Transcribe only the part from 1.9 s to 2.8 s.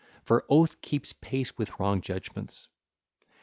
judgements.